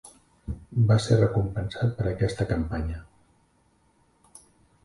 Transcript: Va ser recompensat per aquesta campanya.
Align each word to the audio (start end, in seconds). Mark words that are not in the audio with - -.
Va 0.91 0.97
ser 1.07 1.17
recompensat 1.19 1.93
per 1.99 2.07
aquesta 2.13 2.47
campanya. 2.53 3.05